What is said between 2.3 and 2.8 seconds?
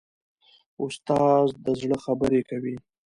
کوي.